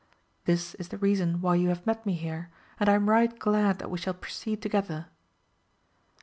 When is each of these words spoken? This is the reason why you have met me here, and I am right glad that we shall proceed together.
This 0.45 0.73
is 0.81 0.87
the 0.87 0.97
reason 0.97 1.41
why 1.41 1.53
you 1.53 1.69
have 1.69 1.85
met 1.85 2.07
me 2.07 2.15
here, 2.15 2.49
and 2.79 2.89
I 2.89 2.93
am 2.95 3.07
right 3.07 3.37
glad 3.37 3.77
that 3.77 3.91
we 3.91 3.99
shall 3.99 4.15
proceed 4.15 4.59
together. 4.59 5.05